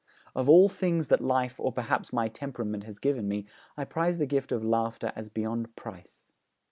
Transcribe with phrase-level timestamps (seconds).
[0.33, 3.45] Of all things that life or perhaps my temperament has given me
[3.77, 6.25] I prize the gift of laughter as beyond price.'